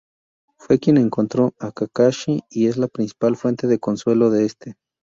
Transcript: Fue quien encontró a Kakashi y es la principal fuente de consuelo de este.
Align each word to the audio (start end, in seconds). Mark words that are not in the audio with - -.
Fue 0.57 0.79
quien 0.79 0.97
encontró 0.97 1.53
a 1.59 1.71
Kakashi 1.71 2.41
y 2.49 2.65
es 2.65 2.77
la 2.77 2.87
principal 2.87 3.35
fuente 3.37 3.67
de 3.67 3.77
consuelo 3.77 4.31
de 4.31 4.45
este. 4.45 4.73